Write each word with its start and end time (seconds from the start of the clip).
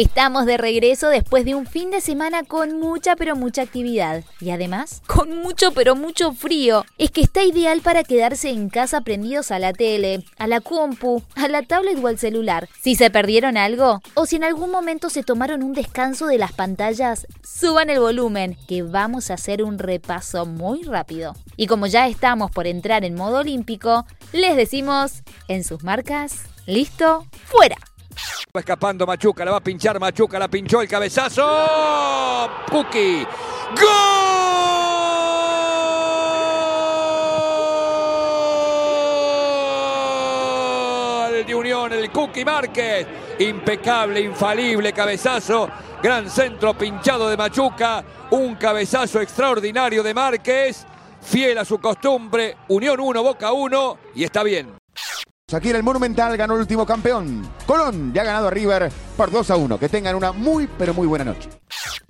Estamos 0.00 0.46
de 0.46 0.58
regreso 0.58 1.08
después 1.08 1.44
de 1.44 1.56
un 1.56 1.66
fin 1.66 1.90
de 1.90 2.00
semana 2.00 2.44
con 2.44 2.78
mucha 2.78 3.16
pero 3.16 3.34
mucha 3.34 3.62
actividad 3.62 4.22
y 4.40 4.50
además 4.50 5.02
con 5.08 5.38
mucho 5.38 5.72
pero 5.72 5.96
mucho 5.96 6.32
frío. 6.32 6.84
Es 6.98 7.10
que 7.10 7.20
está 7.20 7.42
ideal 7.42 7.80
para 7.80 8.04
quedarse 8.04 8.50
en 8.50 8.68
casa 8.68 9.00
prendidos 9.00 9.50
a 9.50 9.58
la 9.58 9.72
tele, 9.72 10.22
a 10.38 10.46
la 10.46 10.60
compu, 10.60 11.24
a 11.34 11.48
la 11.48 11.62
tablet 11.62 11.98
o 12.00 12.06
al 12.06 12.16
celular. 12.16 12.68
Si 12.80 12.94
se 12.94 13.10
perdieron 13.10 13.56
algo 13.56 14.00
o 14.14 14.24
si 14.24 14.36
en 14.36 14.44
algún 14.44 14.70
momento 14.70 15.10
se 15.10 15.24
tomaron 15.24 15.64
un 15.64 15.72
descanso 15.72 16.28
de 16.28 16.38
las 16.38 16.52
pantallas, 16.52 17.26
suban 17.42 17.90
el 17.90 17.98
volumen 17.98 18.56
que 18.68 18.84
vamos 18.84 19.32
a 19.32 19.34
hacer 19.34 19.64
un 19.64 19.80
repaso 19.80 20.46
muy 20.46 20.84
rápido. 20.84 21.34
Y 21.56 21.66
como 21.66 21.88
ya 21.88 22.06
estamos 22.06 22.52
por 22.52 22.68
entrar 22.68 23.04
en 23.04 23.16
modo 23.16 23.38
olímpico, 23.38 24.06
les 24.30 24.54
decimos 24.54 25.24
en 25.48 25.64
sus 25.64 25.82
marcas, 25.82 26.44
listo, 26.66 27.26
fuera. 27.46 27.78
Escapando 28.52 29.06
Machuca, 29.06 29.44
la 29.44 29.52
va 29.52 29.58
a 29.58 29.60
pinchar 29.62 30.00
Machuca, 30.00 30.38
la 30.38 30.48
pinchó 30.48 30.80
el 30.80 30.88
cabezazo. 30.88 31.46
Cookie. 32.70 33.26
¡Gol! 33.78 34.36
De 41.46 41.54
Unión, 41.54 41.92
el 41.92 42.10
Cookie 42.10 42.44
Márquez. 42.44 43.06
Impecable, 43.38 44.20
infalible 44.20 44.92
cabezazo. 44.92 45.68
Gran 46.02 46.28
centro 46.28 46.74
pinchado 46.74 47.28
de 47.28 47.36
Machuca. 47.36 48.02
Un 48.30 48.56
cabezazo 48.56 49.20
extraordinario 49.20 50.02
de 50.02 50.14
Márquez. 50.14 50.84
Fiel 51.20 51.58
a 51.58 51.64
su 51.64 51.78
costumbre. 51.78 52.56
Unión 52.68 52.98
1, 52.98 53.22
Boca 53.22 53.52
1. 53.52 53.98
Y 54.16 54.24
está 54.24 54.42
bien. 54.42 54.77
Aquí 55.50 55.70
en 55.70 55.76
el 55.76 55.82
Monumental 55.82 56.36
ganó 56.36 56.54
el 56.54 56.60
último 56.60 56.84
campeón. 56.84 57.48
Colón 57.66 58.12
ya 58.12 58.20
ha 58.20 58.24
ganado 58.24 58.48
a 58.48 58.50
River 58.50 58.92
por 59.18 59.32
2 59.32 59.50
a 59.50 59.56
1. 59.56 59.78
Que 59.78 59.88
tengan 59.88 60.14
una 60.14 60.30
muy, 60.30 60.68
pero 60.78 60.94
muy 60.94 61.06
buena 61.06 61.24
noche. 61.24 61.50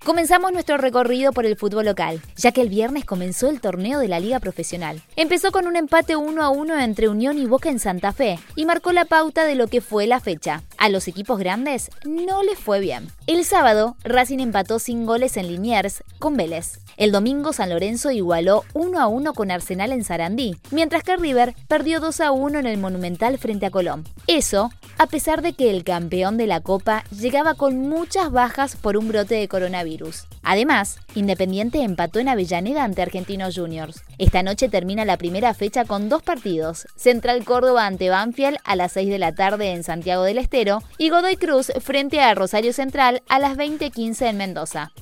Comenzamos 0.04 0.52
nuestro 0.52 0.76
recorrido 0.76 1.32
por 1.32 1.44
el 1.44 1.56
fútbol 1.56 1.86
local, 1.86 2.20
ya 2.36 2.52
que 2.52 2.60
el 2.60 2.68
viernes 2.68 3.04
comenzó 3.04 3.48
el 3.48 3.60
torneo 3.60 3.98
de 3.98 4.08
la 4.08 4.20
Liga 4.20 4.40
Profesional. 4.40 5.02
Empezó 5.16 5.50
con 5.50 5.66
un 5.66 5.76
empate 5.76 6.16
1 6.16 6.42
a 6.42 6.50
1 6.50 6.78
entre 6.80 7.08
Unión 7.08 7.38
y 7.38 7.46
Boca 7.46 7.70
en 7.70 7.78
Santa 7.78 8.12
Fe 8.12 8.38
y 8.56 8.66
marcó 8.66 8.92
la 8.92 9.06
pauta 9.06 9.44
de 9.44 9.54
lo 9.54 9.68
que 9.68 9.80
fue 9.80 10.06
la 10.06 10.20
fecha. 10.20 10.62
A 10.76 10.88
los 10.88 11.08
equipos 11.08 11.38
grandes 11.38 11.90
no 12.06 12.42
les 12.42 12.58
fue 12.58 12.78
bien. 12.80 13.08
El 13.26 13.44
sábado, 13.44 13.96
Racing 14.04 14.38
empató 14.38 14.78
sin 14.78 15.06
goles 15.06 15.36
en 15.36 15.48
Liniers 15.48 16.04
con 16.18 16.36
Vélez. 16.36 16.78
El 16.98 17.12
domingo 17.12 17.52
San 17.52 17.70
Lorenzo 17.70 18.10
igualó 18.10 18.64
1 18.74 18.98
a 18.98 19.06
1 19.06 19.32
con 19.32 19.50
Arsenal 19.52 19.92
en 19.92 20.02
Sarandí, 20.02 20.56
mientras 20.72 21.04
que 21.04 21.16
River 21.16 21.54
perdió 21.68 22.00
2 22.00 22.20
a 22.20 22.32
1 22.32 22.58
en 22.58 22.66
el 22.66 22.78
Monumental 22.78 23.38
frente 23.38 23.66
a 23.66 23.70
Colón. 23.70 24.04
Eso, 24.26 24.70
a 24.98 25.06
pesar 25.06 25.42
de 25.42 25.52
que 25.52 25.70
el 25.70 25.84
campeón 25.84 26.36
de 26.38 26.48
la 26.48 26.60
Copa 26.60 26.97
llegaba 27.10 27.54
con 27.54 27.78
muchas 27.88 28.30
bajas 28.30 28.76
por 28.76 28.96
un 28.96 29.08
brote 29.08 29.34
de 29.34 29.48
coronavirus. 29.48 30.26
Además, 30.42 30.98
Independiente 31.14 31.82
empató 31.82 32.20
en 32.20 32.28
Avellaneda 32.28 32.84
ante 32.84 33.02
Argentinos 33.02 33.56
Juniors. 33.56 34.02
Esta 34.18 34.42
noche 34.42 34.68
termina 34.68 35.04
la 35.04 35.16
primera 35.16 35.52
fecha 35.54 35.84
con 35.84 36.08
dos 36.08 36.22
partidos: 36.22 36.86
Central 36.96 37.44
Córdoba 37.44 37.86
ante 37.86 38.10
Banfield 38.10 38.58
a 38.64 38.76
las 38.76 38.92
6 38.92 39.08
de 39.08 39.18
la 39.18 39.34
tarde 39.34 39.72
en 39.72 39.82
Santiago 39.82 40.22
del 40.22 40.38
Estero 40.38 40.82
y 40.96 41.10
Godoy 41.10 41.36
Cruz 41.36 41.72
frente 41.80 42.20
a 42.20 42.34
Rosario 42.34 42.72
Central 42.72 43.22
a 43.28 43.38
las 43.38 43.56
20:15 43.56 44.28
en 44.28 44.36
Mendoza. 44.36 44.92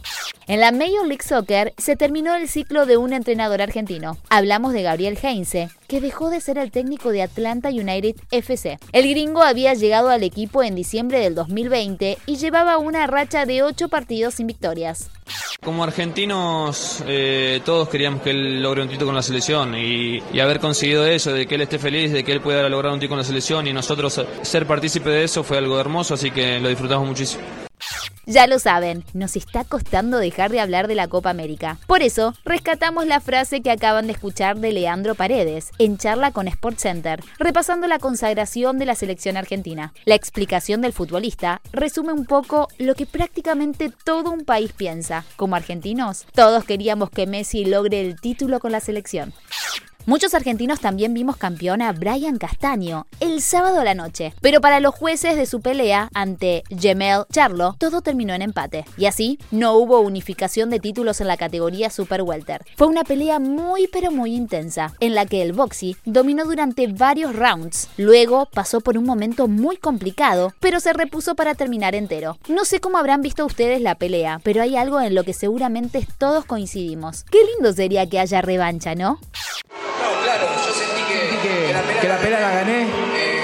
En 0.49 0.61
la 0.61 0.71
Major 0.71 1.07
League 1.07 1.25
Soccer 1.25 1.75
se 1.77 1.97
terminó 1.97 2.35
el 2.37 2.49
ciclo 2.49 2.87
de 2.87 2.97
un 2.97 3.13
entrenador 3.13 3.63
argentino. 3.63 4.17
Hablamos 4.29 4.73
de 4.73 4.83
Gabriel 4.83 5.19
Heinze, 5.21 5.71
que 5.87 6.01
dejó 6.01 6.31
de 6.31 6.41
ser 6.41 6.59
el 6.59 6.71
técnico 6.71 7.11
de 7.11 7.23
Atlanta 7.23 7.69
United 7.69 8.17
FC. 8.31 8.79
El 8.93 9.09
gringo 9.09 9.43
había 9.43 9.75
llegado 9.75 10.11
al 10.11 10.23
equipo 10.23 10.63
en 10.63 10.75
diciembre 10.75 11.21
del 11.21 11.35
2020 11.35 12.19
y 12.27 12.37
llevaba 12.37 12.79
una 12.79 13.07
racha 13.07 13.47
de 13.47 13.63
8 13.63 13.89
partidos 13.89 14.35
sin 14.35 14.47
victorias. 14.47 15.11
Como 15.63 15.83
argentinos, 15.83 17.03
eh, 17.07 17.61
todos 17.65 17.89
queríamos 17.89 18.23
que 18.23 18.31
él 18.31 18.63
logre 18.63 18.83
un 18.83 18.89
título 18.89 19.07
con 19.07 19.15
la 19.17 19.23
selección 19.23 19.75
y, 19.75 20.23
y, 20.33 20.41
haber 20.41 20.61
conseguido 20.61 21.07
eso, 21.07 21.33
de 21.33 21.47
que 21.47 21.57
él 21.57 21.63
esté 21.63 21.79
feliz, 21.79 22.13
de 22.13 22.25
que 22.25 22.33
él 22.33 22.41
pueda 22.41 22.69
lograr 22.69 22.93
un 22.93 23.01
título 23.01 23.17
con 23.17 23.19
la 23.19 23.25
selección 23.25 23.67
y 23.67 23.73
nosotros 23.73 24.21
ser 24.43 24.67
partícipe 24.67 25.11
de 25.11 25.25
eso 25.25 25.43
fue 25.43 25.59
algo 25.59 25.81
hermoso, 25.81 26.15
así 26.15 26.31
que 26.31 26.61
lo 26.61 26.69
disfrutamos 26.69 27.09
muchísimo. 27.09 27.66
Ya 28.29 28.49
lo 28.49 28.59
saben, 28.59 29.05
nos 29.15 29.37
está 29.37 29.63
costando 29.63 30.19
dejar 30.19 30.51
de 30.51 30.59
hablar 30.59 30.89
de 30.89 30.97
la 30.97 31.07
Copa 31.07 31.31
América. 31.31 31.79
Por 31.87 32.03
eso, 32.03 32.35
rescatamos 32.45 33.07
la 33.07 33.21
frase 33.21 33.63
que 33.63 33.71
acaban 33.71 34.09
de 34.09 34.15
escuchar 34.15 34.59
de 34.59 34.73
Leandro 34.73 35.15
Paredes 35.15 35.71
en 35.79 35.97
charla 35.97 36.33
con 36.33 36.49
Sport 36.49 36.77
Center, 36.77 37.21
repasando 37.39 37.87
la 37.87 38.01
consagración 38.01 38.81
de 38.81 38.87
la 38.87 38.97
selección 38.97 39.37
argentina. 39.37 39.93
La 40.07 40.17
explicación 40.17 40.81
del 40.81 40.93
futbolista 40.93 41.61
resume 41.71 42.13
un 42.13 42.27
poco 42.27 42.67
lo 42.79 42.97
que 42.97 43.07
prácticamente 43.07 43.93
todo 44.05 44.33
un 44.33 44.45
país 44.45 44.73
piensa. 44.73 45.25
Como 45.37 45.55
argentinos, 45.55 46.27
todos 46.35 46.65
queríamos 46.65 47.11
que 47.11 47.29
Messi 47.29 47.65
logre 47.65 48.01
el 48.01 48.21
título 48.21 48.59
con 48.59 48.73
la 48.73 48.81
selección. 48.81 49.35
Muchos 50.09 50.35
argentinos 50.35 50.79
también 50.79 51.15
vimos 51.15 51.37
campeón 51.37 51.83
a 51.83 51.91
Brian 51.91 52.39
Castaño 52.39 53.09
el 53.19 53.43
sábado 53.43 53.81
a 53.81 53.85
la 53.85 53.97
noche, 53.97 54.33
pero 54.41 54.61
para 54.61 54.79
los 54.79 54.95
jueces 54.95 55.35
de 55.35 55.47
su 55.47 55.61
pelea 55.61 56.11
ante 56.15 56.63
Gemel 56.71 57.25
Charlo, 57.33 57.75
todo 57.77 58.03
terminó 58.03 58.33
en 58.33 58.43
empate. 58.43 58.85
Y 58.97 59.07
así, 59.07 59.41
no 59.51 59.75
hubo 59.75 59.99
unificación 59.99 60.71
de 60.71 60.79
títulos 60.79 61.21
en 61.21 61.27
la 61.27 61.37
categoría 61.37 61.91
Super 61.91 62.23
Welter. 62.23 62.65
Fue 62.77 62.87
una 62.87 63.03
pelea 63.03 63.41
muy 63.41 63.89
pero 63.89 64.13
muy 64.13 64.37
intensa, 64.37 64.93
en 65.01 65.17
la 65.17 65.27
que 65.27 65.43
el 65.43 65.53
boxy 65.53 65.97
dominó 66.05 66.45
durante 66.45 66.87
varios 66.87 67.35
rounds. 67.35 67.89
Luego 67.97 68.47
pasó 68.47 68.81
por 68.81 68.97
un 68.97 69.07
momento 69.07 69.49
muy 69.49 69.77
complicado, 69.77 70.53
pero 70.61 70.79
se 70.79 70.93
repuso 70.93 71.35
para 71.35 71.57
terminar 71.57 71.97
entero. 71.97 72.39
No 72.49 72.65
sé 72.65 72.79
cómo 72.79 72.99
habrán 72.99 73.23
visto 73.23 73.45
ustedes 73.45 73.81
la 73.81 73.97
pelea, 73.97 74.41
pero 74.45 74.63
hay 74.63 74.77
algo 74.77 75.01
en 75.01 75.17
lo 75.17 75.25
que 75.25 75.33
seguramente 75.33 76.07
todos 76.17 76.45
coincidimos. 76.45 77.25
Qué 77.25 77.39
lindo 77.55 77.73
sería 77.73 78.09
que 78.09 78.21
haya 78.21 78.41
revancha, 78.41 78.95
¿no? 78.95 79.19
Que, 81.43 82.09
la 82.09 82.17
pelea 82.19 82.41
la 82.41 82.51
gané. 82.51 82.87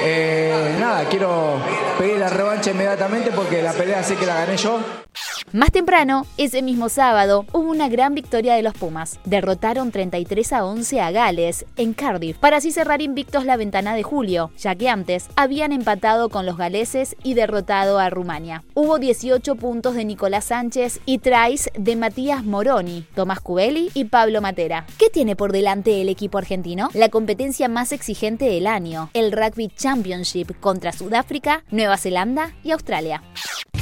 Eh, 0.05 0.77
nada, 0.81 1.05
quiero 1.09 1.59
pedir 1.99 2.19
la 2.19 2.29
revancha 2.29 2.71
inmediatamente 2.71 3.31
porque 3.31 3.63
la 3.63 3.73
pelea 3.73 4.03
sé 4.03 4.17
que 4.17 4.27
la 4.27 4.35
gané 4.35 4.57
yo. 4.57 4.81
Más 5.53 5.71
temprano, 5.71 6.25
ese 6.39 6.63
mismo 6.63 6.89
sábado, 6.89 7.45
hubo 7.53 7.69
una 7.69 7.91
gran 7.91 8.15
victoria 8.15 8.55
de 8.55 8.63
los 8.63 8.73
Pumas. 8.73 9.21
Derrotaron 9.27 9.93
33 9.93 10.51
a 10.55 10.65
11 10.65 11.01
a 11.03 11.11
Gales 11.11 11.67
en 11.77 11.93
Cardiff 11.93 12.39
para 12.39 12.57
así 12.57 12.73
cerrar 12.73 13.03
invictos 13.03 13.45
la 13.45 13.59
ventana 13.59 13.95
de 13.95 14.03
julio, 14.03 14.51
ya 14.57 14.75
que 14.75 14.89
antes 14.89 15.29
habían 15.37 15.73
empatado 15.73 16.31
con 16.31 16.47
los 16.47 16.57
galeses 16.57 17.17
y 17.23 17.35
derrotado 17.35 17.99
a 17.99 18.09
Rumania. 18.09 18.65
Hubo 18.73 18.99
18 18.99 19.55
puntos 19.57 19.95
de 19.95 20.07
Nicolás 20.07 20.47
Sánchez 20.47 21.01
y 21.05 21.19
tries 21.19 21.69
de 21.79 21.97
Matías 21.97 22.45
Moroni, 22.45 23.05
Tomás 23.15 23.41
Cubelli 23.41 23.91
y 23.93 24.05
Pablo 24.07 24.41
Matera. 24.41 24.87
¿Qué 24.97 25.11
tiene 25.11 25.37
por 25.37 25.53
delante 25.53 26.01
el 26.01 26.09
equipo 26.09 26.39
argentino? 26.39 26.89
La 26.95 27.11
competencia 27.11 27.69
más 27.69 27.93
exigente 27.93 28.47
del 28.47 28.67
año, 28.67 29.11
el 29.13 29.33
Rugby 29.33 29.69
Championship 29.69 30.59
contra 30.61 30.93
Sudáfrica, 30.93 31.63
Nueva 31.71 31.99
Zelanda 31.99 32.55
y 32.65 32.71
Australia. 32.71 33.23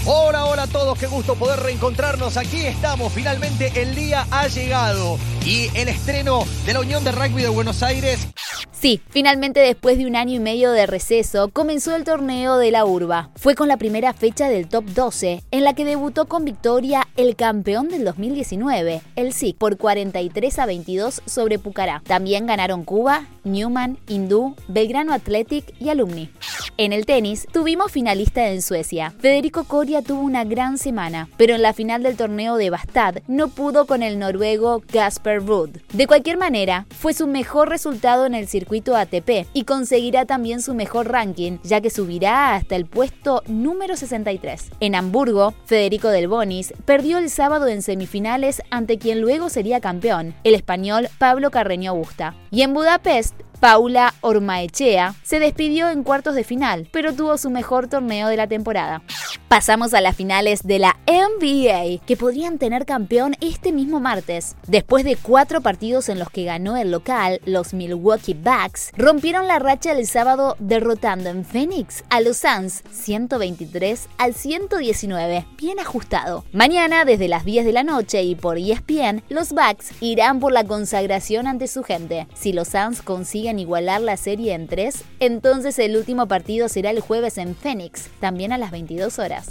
Hola, 0.06 0.46
hola 0.46 0.62
a 0.62 0.66
todos, 0.66 0.98
qué 0.98 1.06
gusto 1.06 1.34
poder 1.34 1.60
reencontrarnos. 1.60 2.38
Aquí 2.38 2.64
estamos, 2.64 3.12
finalmente 3.12 3.70
el 3.76 3.94
día 3.94 4.26
ha 4.30 4.48
llegado 4.48 5.18
y 5.44 5.68
el 5.74 5.88
estreno 5.88 6.44
de 6.64 6.72
la 6.72 6.80
Unión 6.80 7.04
de 7.04 7.12
Rugby 7.12 7.42
de 7.42 7.50
Buenos 7.50 7.82
Aires. 7.82 8.26
Sí, 8.72 9.02
finalmente 9.10 9.60
después 9.60 9.98
de 9.98 10.06
un 10.06 10.16
año 10.16 10.36
y 10.36 10.38
medio 10.38 10.72
de 10.72 10.86
receso, 10.86 11.50
comenzó 11.50 11.94
el 11.94 12.04
torneo 12.04 12.56
de 12.56 12.70
la 12.70 12.86
Urba. 12.86 13.28
Fue 13.36 13.54
con 13.54 13.68
la 13.68 13.76
primera 13.76 14.14
fecha 14.14 14.48
del 14.48 14.68
Top 14.68 14.86
12, 14.86 15.42
en 15.50 15.64
la 15.64 15.74
que 15.74 15.84
debutó 15.84 16.24
con 16.24 16.46
victoria 16.46 17.06
el 17.18 17.36
campeón 17.36 17.88
del 17.88 18.06
2019, 18.06 19.02
el 19.16 19.34
SIC, 19.34 19.58
por 19.58 19.76
43 19.76 20.58
a 20.58 20.64
22 20.64 21.20
sobre 21.26 21.58
Pucará. 21.58 22.02
También 22.06 22.46
ganaron 22.46 22.84
Cuba, 22.84 23.26
Newman, 23.44 23.98
Hindú, 24.08 24.56
Belgrano 24.68 25.12
Athletic 25.12 25.74
y 25.80 25.88
Alumni. 25.88 26.30
En 26.76 26.94
el 26.94 27.04
tenis, 27.04 27.46
tuvimos 27.52 27.92
finalista 27.92 28.48
en 28.48 28.62
Suecia. 28.62 29.12
Federico 29.18 29.64
Coria 29.64 30.00
tuvo 30.00 30.22
una 30.22 30.44
gran 30.44 30.78
semana, 30.78 31.28
pero 31.36 31.54
en 31.54 31.60
la 31.60 31.74
final 31.74 32.02
del 32.02 32.16
torneo 32.16 32.56
de 32.56 32.70
Bastad 32.70 33.16
no 33.28 33.48
pudo 33.48 33.86
con 33.86 34.02
el 34.02 34.18
noruego 34.18 34.82
Gasper 34.90 35.44
Ruud. 35.44 35.68
De 35.92 36.06
cualquier 36.06 36.38
manera, 36.38 36.86
fue 36.88 37.12
su 37.12 37.26
mejor 37.26 37.68
resultado 37.68 38.24
en 38.24 38.34
el 38.34 38.48
circuito 38.48 38.96
ATP 38.96 39.46
y 39.52 39.64
conseguirá 39.64 40.24
también 40.24 40.62
su 40.62 40.74
mejor 40.74 41.10
ranking, 41.10 41.58
ya 41.62 41.82
que 41.82 41.90
subirá 41.90 42.54
hasta 42.54 42.76
el 42.76 42.86
puesto 42.86 43.42
número 43.46 43.94
63. 43.94 44.70
En 44.80 44.94
Hamburgo, 44.94 45.52
Federico 45.66 46.08
Del 46.08 46.28
Bonis 46.28 46.72
perdió 46.86 47.18
el 47.18 47.28
sábado 47.28 47.68
en 47.68 47.82
semifinales 47.82 48.62
ante 48.70 48.98
quien 48.98 49.20
luego 49.20 49.50
sería 49.50 49.80
campeón, 49.80 50.34
el 50.44 50.54
español 50.54 51.08
Pablo 51.18 51.50
Carreño 51.50 51.94
Busta. 51.94 52.34
Y 52.50 52.62
en 52.62 52.72
Budapest, 52.72 53.29
next 53.32 53.49
Paula 53.60 54.14
Ormaechea 54.22 55.14
se 55.22 55.38
despidió 55.38 55.90
en 55.90 56.02
cuartos 56.02 56.34
de 56.34 56.44
final, 56.44 56.88
pero 56.92 57.12
tuvo 57.12 57.36
su 57.36 57.50
mejor 57.50 57.88
torneo 57.88 58.28
de 58.28 58.38
la 58.38 58.46
temporada. 58.46 59.02
Pasamos 59.48 59.92
a 59.92 60.00
las 60.00 60.16
finales 60.16 60.62
de 60.62 60.78
la 60.78 60.96
NBA, 61.06 62.06
que 62.06 62.16
podrían 62.16 62.56
tener 62.56 62.86
campeón 62.86 63.36
este 63.42 63.72
mismo 63.72 64.00
martes. 64.00 64.56
Después 64.66 65.04
de 65.04 65.16
cuatro 65.16 65.60
partidos 65.60 66.08
en 66.08 66.18
los 66.18 66.30
que 66.30 66.44
ganó 66.44 66.78
el 66.78 66.90
local, 66.90 67.40
los 67.44 67.74
Milwaukee 67.74 68.32
Bucks 68.32 68.92
rompieron 68.96 69.46
la 69.46 69.58
racha 69.58 69.92
el 69.92 70.06
sábado 70.06 70.56
derrotando 70.58 71.28
en 71.28 71.44
Phoenix 71.44 72.02
a 72.08 72.22
los 72.22 72.38
Suns 72.38 72.82
123 72.92 74.08
al 74.16 74.34
119, 74.34 75.46
bien 75.58 75.80
ajustado. 75.80 76.44
Mañana, 76.52 77.04
desde 77.04 77.28
las 77.28 77.44
10 77.44 77.66
de 77.66 77.72
la 77.72 77.82
noche 77.82 78.22
y 78.22 78.36
por 78.36 78.56
ESPN, 78.56 79.22
los 79.28 79.50
Bucks 79.50 79.92
irán 80.00 80.40
por 80.40 80.52
la 80.52 80.64
consagración 80.64 81.46
ante 81.46 81.66
su 81.66 81.82
gente. 81.82 82.26
Si 82.34 82.54
los 82.54 82.68
Suns 82.68 83.02
consiguen 83.02 83.49
igualar 83.58 84.00
la 84.00 84.16
serie 84.16 84.54
en 84.54 84.68
3, 84.68 85.04
entonces 85.18 85.78
el 85.78 85.96
último 85.96 86.28
partido 86.28 86.68
será 86.68 86.90
el 86.90 87.00
jueves 87.00 87.38
en 87.38 87.54
Phoenix, 87.54 88.08
también 88.20 88.52
a 88.52 88.58
las 88.58 88.70
22 88.70 89.18
horas. 89.18 89.48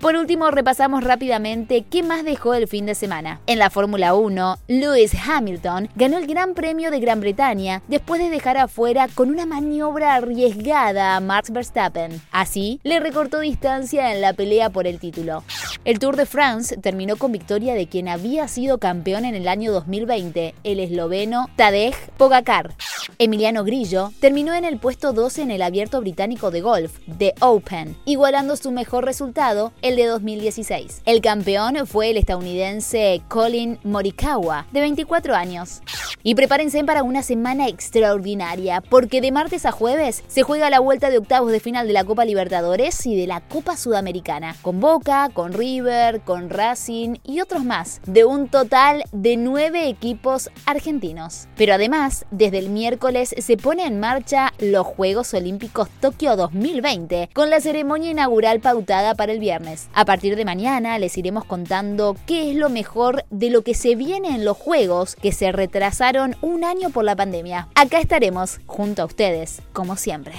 Por 0.00 0.16
último, 0.16 0.50
repasamos 0.50 1.04
rápidamente 1.04 1.84
qué 1.88 2.02
más 2.02 2.24
dejó 2.24 2.54
el 2.54 2.66
fin 2.66 2.86
de 2.86 2.94
semana. 2.94 3.40
En 3.46 3.58
la 3.58 3.70
Fórmula 3.70 4.14
1, 4.14 4.58
Lewis 4.66 5.12
Hamilton 5.14 5.88
ganó 5.94 6.18
el 6.18 6.26
Gran 6.26 6.54
Premio 6.54 6.90
de 6.90 6.98
Gran 6.98 7.20
Bretaña 7.20 7.82
después 7.86 8.20
de 8.20 8.30
dejar 8.30 8.56
afuera 8.56 9.08
con 9.14 9.30
una 9.30 9.46
maniobra 9.46 10.14
arriesgada 10.14 11.16
a 11.16 11.20
Max 11.20 11.50
Verstappen. 11.50 12.20
Así, 12.32 12.80
le 12.82 12.98
recortó 12.98 13.40
distancia 13.40 14.12
en 14.12 14.20
la 14.20 14.32
pelea 14.32 14.70
por 14.70 14.86
el 14.86 14.98
título. 14.98 15.44
El 15.84 15.98
Tour 15.98 16.16
de 16.16 16.26
France 16.26 16.76
terminó 16.76 17.16
con 17.16 17.32
victoria 17.32 17.74
de 17.74 17.86
quien 17.86 18.08
había 18.08 18.48
sido 18.48 18.78
campeón 18.78 19.24
en 19.24 19.34
el 19.34 19.48
año 19.48 19.72
2020, 19.72 20.54
el 20.64 20.80
esloveno 20.80 21.48
Tadej 21.56 21.94
Pogacar. 22.16 22.74
Emiliano 23.18 23.64
Grillo 23.64 24.12
terminó 24.20 24.54
en 24.54 24.64
el 24.64 24.78
puesto 24.78 25.12
12 25.12 25.42
en 25.42 25.50
el 25.50 25.62
abierto 25.62 26.00
británico 26.00 26.50
de 26.50 26.60
golf, 26.60 26.98
The 27.18 27.34
Open, 27.40 27.96
igualando 28.04 28.56
su 28.56 28.70
mejor 28.70 29.04
resultado, 29.04 29.72
el 29.82 29.96
de 29.96 30.06
2016. 30.06 31.02
El 31.04 31.20
campeón 31.20 31.86
fue 31.86 32.10
el 32.10 32.16
estadounidense 32.16 33.22
Colin 33.28 33.78
Morikawa, 33.82 34.66
de 34.72 34.80
24 34.80 35.34
años. 35.34 35.80
Y 36.22 36.34
prepárense 36.36 36.84
para 36.84 37.02
una 37.02 37.22
semana 37.22 37.66
extraordinaria, 37.66 38.80
porque 38.80 39.20
de 39.20 39.32
martes 39.32 39.66
a 39.66 39.72
jueves 39.72 40.22
se 40.28 40.42
juega 40.42 40.70
la 40.70 40.78
vuelta 40.78 41.10
de 41.10 41.18
octavos 41.18 41.50
de 41.50 41.58
final 41.58 41.86
de 41.86 41.92
la 41.92 42.04
Copa 42.04 42.24
Libertadores 42.24 43.04
y 43.06 43.16
de 43.16 43.26
la 43.26 43.40
Copa 43.40 43.76
Sudamericana, 43.76 44.54
con 44.62 44.80
Boca, 44.80 45.30
con 45.32 45.52
River, 45.52 46.20
con 46.20 46.48
Racing 46.48 47.16
y 47.24 47.40
otros 47.40 47.64
más, 47.64 48.00
de 48.06 48.24
un 48.24 48.48
total 48.48 49.02
de 49.10 49.36
nueve 49.36 49.88
equipos 49.88 50.50
argentinos. 50.64 51.48
Pero 51.56 51.74
además, 51.74 52.24
desde 52.30 52.58
el 52.58 52.68
miércoles 52.68 52.91
se 53.38 53.56
pone 53.56 53.86
en 53.86 54.00
marcha 54.00 54.52
los 54.58 54.86
Juegos 54.86 55.34
Olímpicos 55.34 55.88
Tokio 56.00 56.36
2020, 56.36 57.30
con 57.32 57.50
la 57.50 57.60
ceremonia 57.60 58.10
inaugural 58.10 58.60
pautada 58.60 59.14
para 59.14 59.32
el 59.32 59.38
viernes. 59.38 59.88
A 59.94 60.04
partir 60.04 60.36
de 60.36 60.44
mañana 60.44 60.98
les 60.98 61.16
iremos 61.18 61.44
contando 61.44 62.16
qué 62.26 62.50
es 62.50 62.56
lo 62.56 62.68
mejor 62.68 63.24
de 63.30 63.50
lo 63.50 63.62
que 63.62 63.74
se 63.74 63.94
viene 63.94 64.28
en 64.28 64.44
los 64.44 64.56
Juegos 64.56 65.16
que 65.16 65.32
se 65.32 65.52
retrasaron 65.52 66.36
un 66.40 66.64
año 66.64 66.90
por 66.90 67.04
la 67.04 67.16
pandemia. 67.16 67.68
Acá 67.74 67.98
estaremos 67.98 68.60
junto 68.66 69.02
a 69.02 69.06
ustedes, 69.06 69.62
como 69.72 69.96
siempre. 69.96 70.34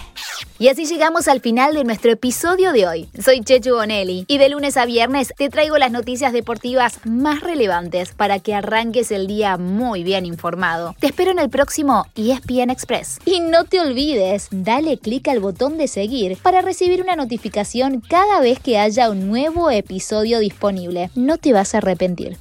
Y 0.59 0.67
así 0.67 0.85
llegamos 0.85 1.27
al 1.27 1.41
final 1.41 1.73
de 1.73 1.83
nuestro 1.83 2.11
episodio 2.11 2.71
de 2.71 2.87
hoy. 2.87 3.09
Soy 3.19 3.41
Chechu 3.41 3.75
Bonelli 3.75 4.25
y 4.27 4.37
de 4.37 4.49
lunes 4.49 4.77
a 4.77 4.85
viernes 4.85 5.33
te 5.35 5.49
traigo 5.49 5.77
las 5.77 5.91
noticias 5.91 6.31
deportivas 6.31 6.99
más 7.05 7.41
relevantes 7.41 8.11
para 8.13 8.39
que 8.39 8.53
arranques 8.53 9.11
el 9.11 9.27
día 9.27 9.57
muy 9.57 10.03
bien 10.03 10.25
informado. 10.25 10.95
Te 10.99 11.07
espero 11.07 11.31
en 11.31 11.39
el 11.39 11.49
próximo 11.49 12.05
ESPN. 12.47 12.73
Y 13.25 13.39
no 13.39 13.65
te 13.65 13.79
olvides, 13.79 14.47
dale 14.51 14.97
clic 14.97 15.27
al 15.27 15.39
botón 15.39 15.77
de 15.77 15.87
seguir 15.87 16.37
para 16.41 16.61
recibir 16.61 17.01
una 17.01 17.15
notificación 17.15 18.01
cada 18.01 18.39
vez 18.39 18.59
que 18.59 18.77
haya 18.77 19.09
un 19.09 19.27
nuevo 19.27 19.69
episodio 19.71 20.39
disponible. 20.39 21.09
No 21.15 21.37
te 21.37 21.53
vas 21.53 21.73
a 21.73 21.79
arrepentir. 21.79 22.37